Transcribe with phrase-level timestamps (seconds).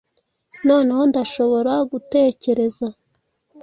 [0.67, 2.87] Noneho ndashobora gutekereza?